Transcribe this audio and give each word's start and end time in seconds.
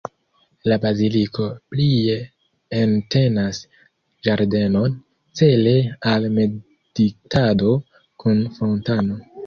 La 0.71 0.77
baziliko 0.85 1.45
plie 1.73 2.15
entenas 2.79 3.61
ĝardenon, 4.29 4.99
cele 5.43 5.77
al 6.17 6.29
meditado, 6.41 7.81
kun 8.25 8.47
fontano. 8.61 9.25